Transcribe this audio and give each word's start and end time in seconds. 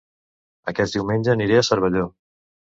Aquest 0.71 0.97
diumenge 0.99 1.35
aniré 1.35 1.61
a 1.61 1.67
Cervelló 1.69 2.09